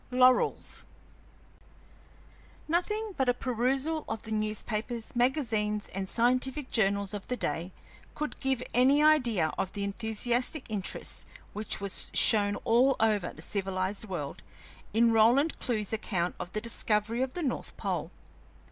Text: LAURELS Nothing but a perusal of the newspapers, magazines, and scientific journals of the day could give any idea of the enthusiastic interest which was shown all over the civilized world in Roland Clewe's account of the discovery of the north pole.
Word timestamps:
LAURELS 0.09 0.85
Nothing 2.67 3.13
but 3.17 3.29
a 3.29 3.35
perusal 3.35 4.03
of 4.09 4.23
the 4.23 4.31
newspapers, 4.31 5.15
magazines, 5.15 5.89
and 5.93 6.09
scientific 6.09 6.71
journals 6.71 7.13
of 7.13 7.27
the 7.27 7.37
day 7.37 7.71
could 8.15 8.39
give 8.39 8.63
any 8.73 9.03
idea 9.03 9.53
of 9.59 9.73
the 9.73 9.83
enthusiastic 9.83 10.65
interest 10.69 11.27
which 11.53 11.79
was 11.79 12.09
shown 12.15 12.55
all 12.65 12.95
over 12.99 13.31
the 13.31 13.43
civilized 13.43 14.05
world 14.07 14.41
in 14.91 15.11
Roland 15.11 15.59
Clewe's 15.59 15.93
account 15.93 16.33
of 16.39 16.53
the 16.53 16.61
discovery 16.61 17.21
of 17.21 17.35
the 17.35 17.43
north 17.43 17.77
pole. 17.77 18.09